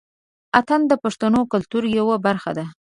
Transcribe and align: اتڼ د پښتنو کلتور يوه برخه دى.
اتڼ 0.59 0.79
د 0.87 0.93
پښتنو 1.03 1.41
کلتور 1.53 1.83
يوه 1.99 2.15
برخه 2.25 2.51
دى. 2.57 2.65